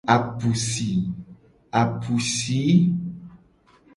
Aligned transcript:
Apusi. 0.15 0.89